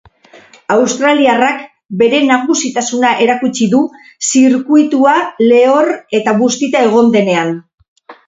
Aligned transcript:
Australiarrak 0.75 1.59
bere 2.01 2.21
nagusitasuna 2.29 3.11
erakutsi 3.27 3.67
du 3.75 3.81
zirkuitua 4.29 5.13
lehor 5.53 5.91
eta 6.21 6.35
bustita 6.43 6.83
egon 6.89 7.13
denean. 7.17 7.53